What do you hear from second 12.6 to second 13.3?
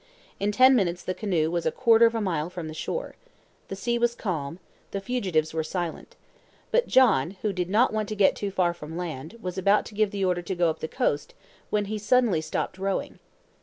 rowing.